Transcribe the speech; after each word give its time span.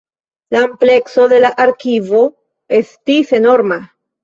La 0.53 0.61
amplekso 0.67 1.27
de 1.33 1.41
la 1.43 1.51
arkivo 1.65 2.23
estis 2.81 3.39
enorma. 3.43 3.81